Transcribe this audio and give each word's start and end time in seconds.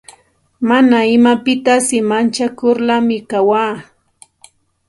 Mana 0.69 0.99
imapitasi 1.15 1.97
manchakularmi 2.09 3.17
kawaa. 3.29 3.73